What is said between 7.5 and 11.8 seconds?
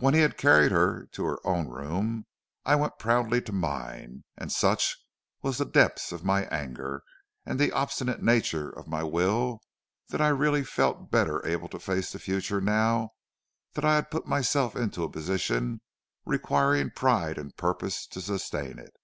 the obstinate nature of my will that I really felt better able to